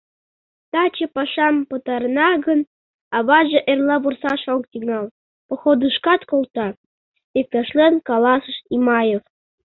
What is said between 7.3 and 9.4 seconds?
иктешлен каласыш Имаев.